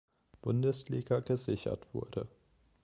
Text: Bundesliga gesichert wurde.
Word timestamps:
Bundesliga 0.41 1.19
gesichert 1.21 1.93
wurde. 1.93 2.27